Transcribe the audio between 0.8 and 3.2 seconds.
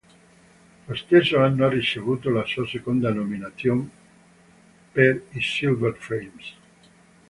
Lo stesso anno ha ricevuto la sua seconda